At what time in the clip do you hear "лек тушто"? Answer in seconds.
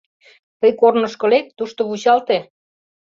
1.31-1.81